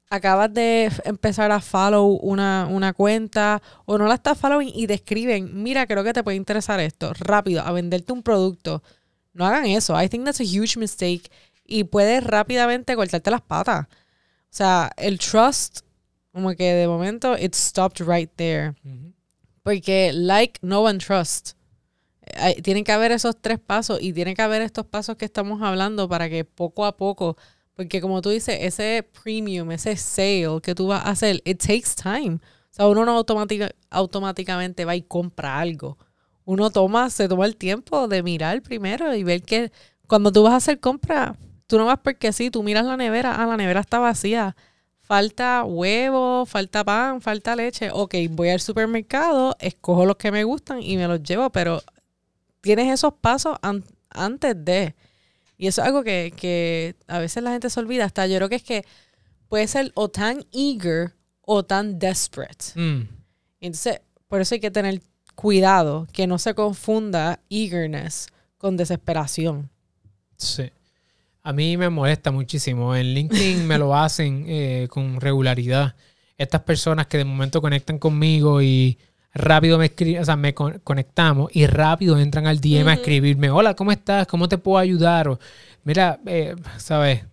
[0.10, 4.96] acabas de empezar a follow una, una, cuenta o no la estás following y te
[4.96, 8.82] escriben, mira, creo que te puede interesar esto, rápido, a venderte un producto.
[9.34, 10.02] No hagan eso.
[10.02, 11.30] I think that's a huge mistake
[11.66, 13.88] y puedes rápidamente cortarte las patas.
[13.88, 15.82] O sea, el trust,
[16.32, 18.76] como que de momento, it stopped right there.
[19.64, 21.54] Porque like, no one trust.
[22.64, 26.08] tienen que haber esos tres pasos y tienen que haber estos pasos que estamos hablando
[26.08, 27.38] para que poco a poco,
[27.76, 31.96] porque como tú dices, ese premium, ese sale que tú vas a hacer, it takes
[32.02, 32.36] time.
[32.36, 33.24] O sea, uno no
[33.90, 35.98] automáticamente va y compra algo.
[36.46, 39.72] Uno toma, se toma el tiempo de mirar primero y ver que
[40.08, 41.36] cuando tú vas a hacer compra,
[41.68, 44.56] Tú no vas porque sí, tú miras la nevera, ah, la nevera está vacía.
[45.00, 47.90] Falta huevo, falta pan, falta leche.
[47.92, 51.82] Ok, voy al supermercado, escojo los que me gustan y me los llevo, pero
[52.62, 53.58] tienes esos pasos
[54.10, 54.96] antes de.
[55.58, 58.06] Y eso es algo que, a veces la gente se olvida.
[58.06, 58.86] Hasta yo creo que es que
[59.48, 62.66] puede ser o tan eager o tan desperate.
[62.76, 63.08] Mm.
[63.62, 65.02] Entonces, por eso hay que tener
[65.36, 69.70] cuidado que no se confunda eagerness con desesperación.
[70.38, 70.72] Sí.
[71.46, 72.96] A mí me molesta muchísimo.
[72.96, 75.96] En LinkedIn me lo hacen eh, con regularidad.
[76.40, 78.98] Estas personas que de momento conectan conmigo y
[79.32, 83.76] rápido me escriben, o sea, me conectamos y rápido entran al DM a escribirme, hola,
[83.76, 84.26] ¿cómo estás?
[84.26, 85.28] ¿Cómo te puedo ayudar?
[85.28, 85.40] O,
[85.84, 87.24] Mira, eh, ¿sabes?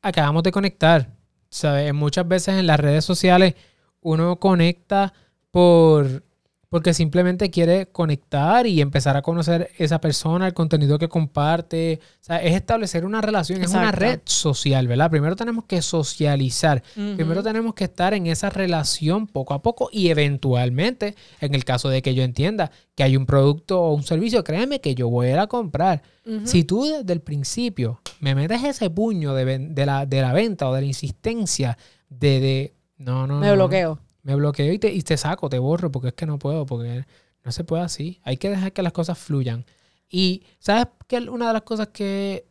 [0.00, 1.10] Acabamos de conectar.
[1.50, 1.92] ¿Sabes?
[1.92, 3.54] Muchas veces en las redes sociales
[4.00, 5.12] uno conecta
[5.50, 6.24] por
[6.68, 12.00] porque simplemente quiere conectar y empezar a conocer esa persona, el contenido que comparte.
[12.20, 15.10] O sea, es establecer una relación, es una red social, ¿verdad?
[15.10, 20.08] Primero tenemos que socializar, primero tenemos que estar en esa relación poco a poco y
[20.08, 24.44] eventualmente, en el caso de que yo entienda que hay un producto o un servicio,
[24.44, 26.02] créeme que yo voy a ir a comprar.
[26.44, 30.74] Si tú desde el principio me metes ese puño de, la, de la venta o
[30.74, 31.78] de la insistencia
[32.10, 32.40] de...
[32.40, 33.38] de no, no.
[33.38, 36.38] Me bloqueo me bloqueo y te, y te saco, te borro, porque es que no
[36.38, 37.04] puedo, porque
[37.44, 38.20] no se puede así.
[38.24, 39.64] Hay que dejar que las cosas fluyan.
[40.10, 41.18] Y, ¿sabes qué?
[41.20, 42.46] Una de las cosas que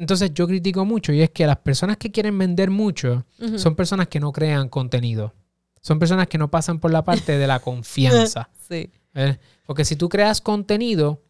[0.00, 4.08] entonces yo critico mucho y es que las personas que quieren vender mucho son personas
[4.08, 5.34] que no crean contenido.
[5.82, 8.48] Son personas que no pasan por la parte de la confianza.
[8.66, 8.90] sí.
[9.12, 9.36] ¿Eh?
[9.66, 11.20] Porque si tú creas contenido,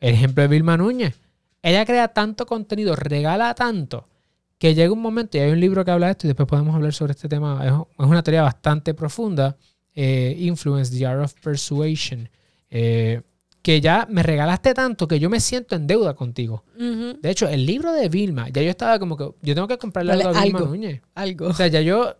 [0.00, 1.14] el ejemplo de Vilma Núñez,
[1.62, 4.08] ella crea tanto contenido, regala tanto,
[4.58, 6.74] que llega un momento, y hay un libro que habla de esto, y después podemos
[6.74, 9.56] hablar sobre este tema, es, una teoría bastante profunda,
[9.94, 12.28] eh, Influence, The Art of Persuasion,
[12.70, 13.22] eh,
[13.62, 16.64] que ya me regalaste tanto que yo me siento en deuda contigo.
[16.78, 20.12] De hecho, el libro de Vilma, ya yo estaba como que, yo tengo que comprarle
[20.12, 21.02] algo a Vilma Núñez.
[21.14, 21.48] Algo.
[21.48, 22.16] O sea, ya yo,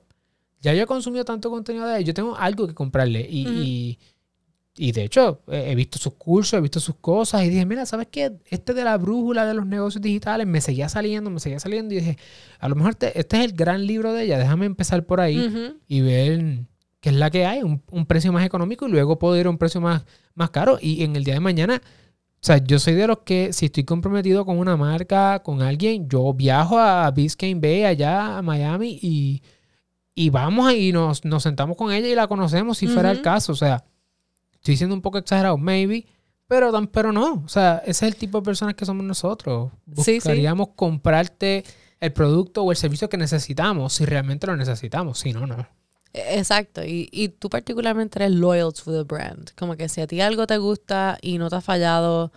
[0.61, 3.27] ya yo he consumido tanto contenido de él, yo tengo algo que comprarle.
[3.31, 3.99] y y
[4.77, 8.33] de hecho, he visto sus cursos, he visto sus cosas y dije, mira, ¿sabes qué?
[8.51, 11.99] Este de la brújula de los negocios digitales me seguía saliendo, me seguía saliendo y
[11.99, 12.19] dije,
[12.59, 16.01] a lo mejor este, es el gran libro de ella, déjame empezar por ahí y
[16.03, 16.67] ver
[17.01, 19.57] qué es la que hay, un, precio más económico y luego puedo ir a un
[19.57, 20.79] precio más, más caro.
[20.79, 23.85] Y en el día de mañana, o sea, yo soy de los que si estoy
[23.85, 29.43] comprometido con una marca, con alguien, yo viajo a Biscayne Bay, allá a Miami y,
[30.15, 33.53] y vamos y nos, nos sentamos con ella y la conocemos si fuera el caso,
[33.53, 33.83] o sea
[34.67, 36.07] Estoy siendo un poco exagerado, maybe,
[36.49, 37.35] pero, pero no.
[37.45, 39.71] O sea, ese es el tipo de personas que somos nosotros.
[39.85, 41.63] Buscaríamos comprarte
[42.01, 45.21] el producto o el servicio que necesitamos si realmente lo necesitamos.
[45.21, 45.69] Si no, no.
[46.13, 46.83] E, exacto.
[46.85, 49.53] Y, y tú particularmente eres loyal to the brand.
[49.57, 52.33] Como que si a ti algo te gusta y no te ha fallado,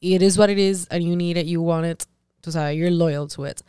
[0.00, 2.04] it is what it is and you need it, you want it,
[2.40, 3.60] tú sabes, you're loyal to it.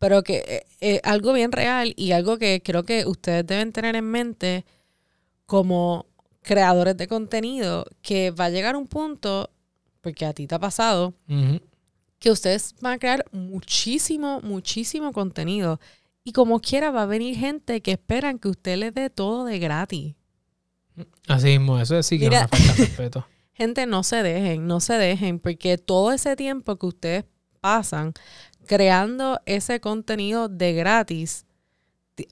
[0.00, 3.94] Pero que eh, eh, algo bien real y algo que creo que ustedes deben tener
[3.94, 4.64] en mente
[5.46, 6.09] como
[6.42, 9.50] creadores de contenido que va a llegar un punto,
[10.00, 11.14] porque a ti te ha pasado,
[12.18, 15.80] que ustedes van a crear muchísimo, muchísimo contenido.
[16.22, 19.58] Y como quiera va a venir gente que esperan que usted les dé todo de
[19.58, 20.14] gratis.
[21.28, 23.26] Así mismo, eso sí que Mira, falta respeto.
[23.54, 27.24] Gente, no se dejen, no se dejen, porque todo ese tiempo que ustedes
[27.60, 28.14] pasan
[28.66, 31.44] creando ese contenido de gratis,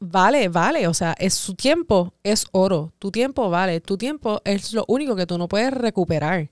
[0.01, 4.73] vale, vale, o sea, es su tiempo, es oro, tu tiempo vale, tu tiempo es
[4.73, 6.51] lo único que tú no puedes recuperar.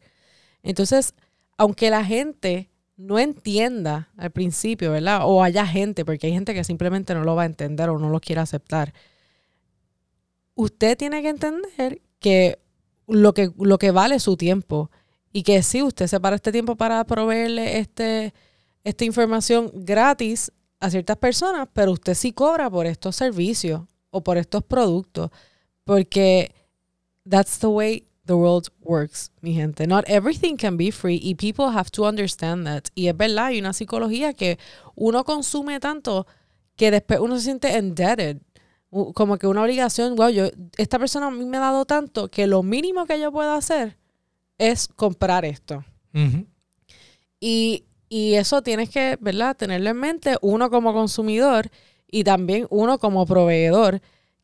[0.63, 1.15] Entonces,
[1.57, 5.21] aunque la gente no entienda al principio, ¿verdad?
[5.25, 8.09] O haya gente, porque hay gente que simplemente no lo va a entender o no
[8.09, 8.95] lo quiere aceptar.
[10.55, 12.59] Usted tiene que entender que
[13.07, 14.91] lo que, lo que vale su tiempo
[15.33, 18.33] y que si usted separa este tiempo para proveerle este,
[18.85, 24.37] esta información gratis a ciertas personas, pero usted sí cobra por estos servicios o por
[24.37, 25.31] estos productos,
[25.85, 26.55] porque
[27.29, 29.87] that's the way the world works, mi gente.
[29.87, 32.85] Not everything can be free y people have to understand that.
[32.95, 34.59] Y es verdad, hay una psicología que
[34.95, 36.27] uno consume tanto
[36.77, 38.39] que después uno se siente indebted.
[38.91, 42.47] Como que una obligación, wow, yo, esta persona a mí me ha dado tanto que
[42.47, 43.99] lo mínimo que yo puedo hacer
[44.59, 45.85] es comprar esto.
[47.41, 49.57] y, y eso tienes que, ¿verdad?
[49.57, 51.71] Tenerlo en mente, uno como consumidor
[52.09, 54.01] y también uno como proveedor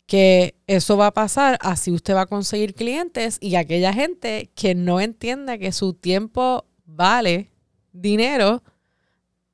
[0.07, 4.75] que eso va a pasar así usted va a conseguir clientes y aquella gente que
[4.75, 7.51] no entienda que su tiempo vale
[7.93, 8.63] dinero,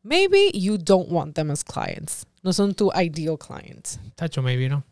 [0.02, 2.26] maybe you don't want them as clients.
[2.42, 3.98] No son tu ideal clients.
[4.16, 4.84] Tacho, maybe no.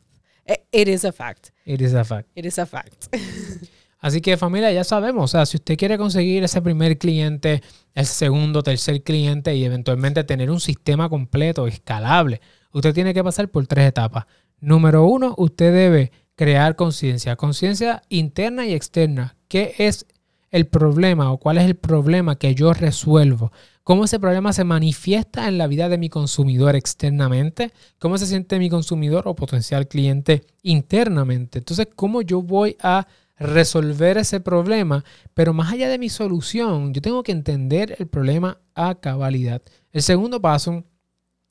[0.45, 1.51] Eh, it, is a fact.
[1.65, 2.29] It is a fact.
[2.37, 3.09] It is a fact.
[3.99, 7.63] Así que familia, ya sabemos, o sea, si usted quiere conseguir ese primer cliente,
[7.95, 12.41] el segundo, tercer cliente y eventualmente tener un sistema completo, escalable,
[12.73, 14.27] usted tiene que pasar por tres etapas.
[14.61, 19.37] Número uno, usted debe crear conciencia, conciencia interna y externa.
[19.49, 20.07] ¿Qué es
[20.51, 23.51] el problema o cuál es el problema que yo resuelvo?
[23.83, 27.73] ¿Cómo ese problema se manifiesta en la vida de mi consumidor externamente?
[27.99, 31.59] ¿Cómo se siente mi consumidor o potencial cliente internamente?
[31.59, 33.07] Entonces, ¿cómo yo voy a
[33.39, 35.05] resolver ese problema?
[35.35, 39.63] Pero más allá de mi solución, yo tengo que entender el problema a cabalidad.
[39.93, 40.85] El segundo paso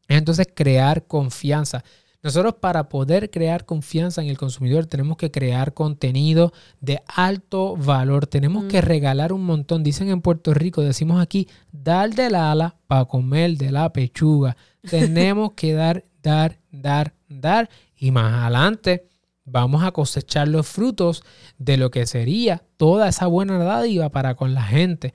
[0.07, 1.83] es entonces crear confianza.
[2.25, 8.25] Nosotros para poder crear confianza en el consumidor tenemos que crear contenido de alto valor,
[8.25, 9.83] tenemos que regalar un montón.
[9.83, 14.57] Dicen en Puerto Rico, decimos aquí, dar del ala para comer de la pechuga.
[14.89, 19.07] Tenemos que dar, dar, dar, dar y más adelante
[19.45, 21.23] vamos a cosechar los frutos
[21.57, 25.13] de lo que sería toda esa buena dádiva para con la gente,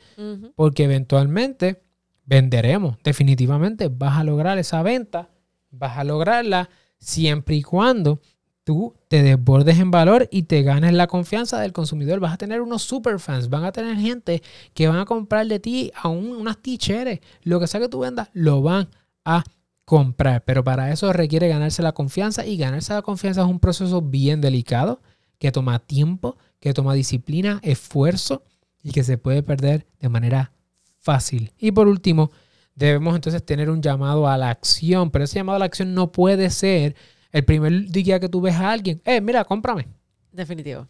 [0.54, 1.82] porque eventualmente
[2.24, 5.28] venderemos, definitivamente vas a lograr esa venta,
[5.70, 8.20] vas a lograrla siempre y cuando
[8.62, 12.20] tú te desbordes en valor y te ganes la confianza del consumidor.
[12.20, 14.42] Vas a tener unos super fans, van a tener gente
[14.74, 18.28] que van a comprar de ti a unas t Lo que sea que tú vendas,
[18.32, 18.88] lo van
[19.24, 19.42] a
[19.90, 20.44] comprar.
[20.44, 24.40] Pero para eso requiere ganarse la confianza y ganarse la confianza es un proceso bien
[24.40, 25.02] delicado
[25.40, 28.44] que toma tiempo, que toma disciplina, esfuerzo
[28.84, 30.52] y que se puede perder de manera
[31.00, 31.52] fácil.
[31.58, 32.30] Y por último,
[32.76, 36.12] debemos entonces tener un llamado a la acción, pero ese llamado a la acción no
[36.12, 36.94] puede ser
[37.32, 39.88] el primer día que tú ves a alguien, eh, mira, cómprame.
[40.30, 40.86] Definitivo.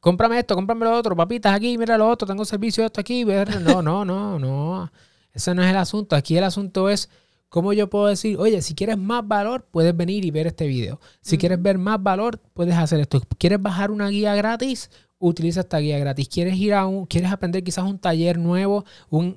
[0.00, 3.24] Cómprame esto, cómprame lo otro, papitas aquí, mira lo otro, tengo servicio de esto aquí.
[3.24, 4.90] No, no, no, no.
[5.32, 6.16] Ese no es el asunto.
[6.16, 7.08] Aquí el asunto es
[7.50, 10.98] cómo yo puedo decir, oye, si quieres más valor, puedes venir y ver este video.
[11.20, 13.20] Si quieres ver más valor, puedes hacer esto.
[13.36, 14.88] ¿Quieres bajar una guía gratis?
[15.20, 16.28] utiliza esta guía gratis.
[16.28, 19.36] ¿Quieres ir a un, quieres aprender quizás un taller nuevo, un,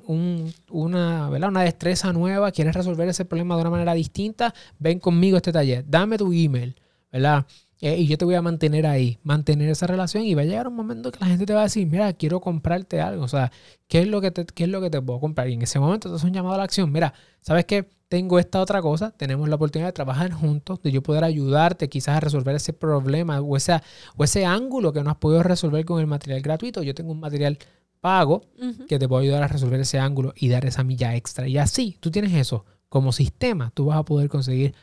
[0.69, 4.53] una, una destreza nueva, quieres resolver ese problema de una manera distinta?
[4.79, 6.75] Ven conmigo a este taller, dame tu email,
[7.11, 7.45] ¿verdad?
[7.83, 10.69] Eh, y yo te voy a mantener ahí, mantener esa relación y va a llegar
[10.69, 13.51] un momento que la gente te va a decir, mira, quiero comprarte algo, o sea,
[13.89, 15.49] ¿qué es lo que te, qué es lo que te puedo comprar?
[15.49, 17.89] Y en ese momento te haces un llamado a la acción, mira, ¿sabes qué?
[18.07, 22.15] Tengo esta otra cosa, tenemos la oportunidad de trabajar juntos, de yo poder ayudarte quizás
[22.15, 23.83] a resolver ese problema o, esa,
[24.15, 26.83] o ese ángulo que no has podido resolver con el material gratuito.
[26.83, 27.57] Yo tengo un material
[27.99, 28.43] pago
[28.87, 31.49] que te puede ayudar a resolver ese ángulo y dar esa milla extra.
[31.49, 34.73] Y así, tú tienes eso como sistema, tú vas a poder conseguir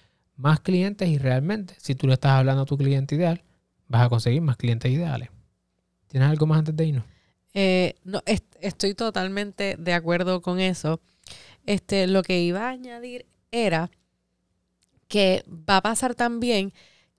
[0.41, 3.45] más clientes y realmente, si tú le estás hablando a tu cliente ideal,
[3.89, 5.29] vas a conseguir más clientes ideales.
[6.09, 7.05] ¿Tienes algo más antes de irnos?
[7.53, 8.23] Eh, no,
[8.61, 11.01] estoy totalmente de acuerdo con eso.
[11.67, 13.91] Este, lo que iba a añadir era
[15.09, 16.73] que va a pasar también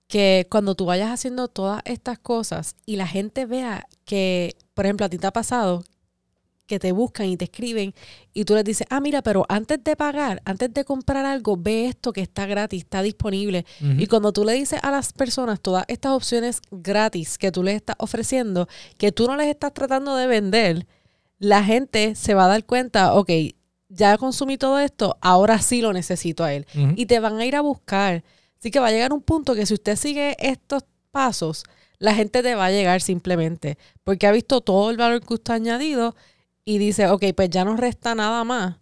[0.08, 5.06] que cuando tú vayas haciendo todas estas cosas y la gente vea que, por ejemplo,
[5.06, 5.84] a ti te ha pasado
[6.72, 7.92] que te buscan y te escriben
[8.32, 11.84] y tú les dices, ah, mira, pero antes de pagar, antes de comprar algo, ve
[11.84, 13.66] esto que está gratis, está disponible.
[13.98, 17.76] Y cuando tú le dices a las personas todas estas opciones gratis que tú les
[17.76, 20.86] estás ofreciendo, que tú no les estás tratando de vender,
[21.38, 23.30] la gente se va a dar cuenta, ok,
[23.90, 26.66] ya consumí todo esto, ahora sí lo necesito a él.
[26.96, 28.24] Y te van a ir a buscar.
[28.58, 31.64] Así que va a llegar un punto que si usted sigue estos pasos,
[31.98, 35.52] la gente te va a llegar simplemente porque ha visto todo el valor que usted
[35.52, 36.16] ha añadido
[36.64, 38.76] y dice, ok, pues ya no resta nada más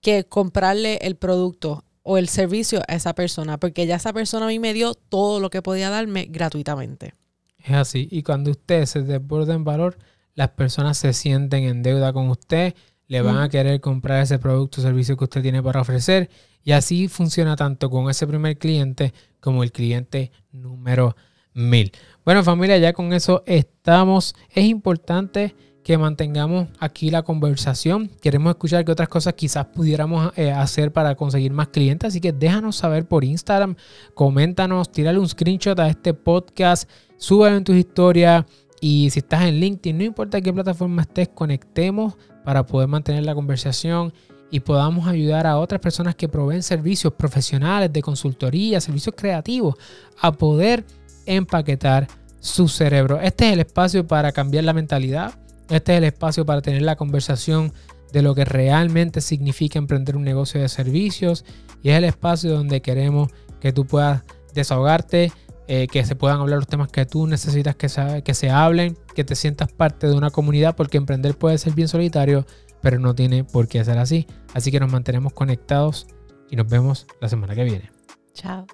[0.00, 4.48] que comprarle el producto o el servicio a esa persona, porque ya esa persona a
[4.48, 7.12] mí me dio todo lo que podía darme gratuitamente.
[7.58, 9.98] Es así, y cuando usted se desborda en valor,
[10.34, 12.74] las personas se sienten en deuda con usted,
[13.06, 16.30] le van a querer comprar ese producto o servicio que usted tiene para ofrecer.
[16.62, 21.16] Y así funciona tanto con ese primer cliente como el cliente número
[21.52, 21.90] mil.
[22.24, 24.36] Bueno familia, ya con eso estamos.
[24.50, 28.10] Es importante que mantengamos aquí la conversación.
[28.20, 32.08] Queremos escuchar qué otras cosas quizás pudiéramos eh, hacer para conseguir más clientes.
[32.08, 33.76] Así que déjanos saber por Instagram,
[34.14, 38.44] coméntanos, tírale un screenshot a este podcast, súbelo en tus historias.
[38.80, 43.34] Y si estás en LinkedIn, no importa qué plataforma estés, conectemos para poder mantener la
[43.34, 44.12] conversación
[44.50, 49.76] y podamos ayudar a otras personas que proveen servicios profesionales de consultoría, servicios creativos,
[50.20, 50.84] a poder
[51.26, 52.08] empaquetar
[52.40, 53.20] su cerebro.
[53.20, 55.34] Este es el espacio para cambiar la mentalidad.
[55.70, 57.72] Este es el espacio para tener la conversación
[58.12, 61.44] de lo que realmente significa emprender un negocio de servicios.
[61.82, 65.32] Y es el espacio donde queremos que tú puedas desahogarte,
[65.68, 68.98] eh, que se puedan hablar los temas que tú necesitas que se, que se hablen,
[69.14, 72.44] que te sientas parte de una comunidad, porque emprender puede ser bien solitario,
[72.82, 74.26] pero no tiene por qué ser así.
[74.54, 76.08] Así que nos mantenemos conectados
[76.50, 77.90] y nos vemos la semana que viene.
[78.34, 78.66] Chao.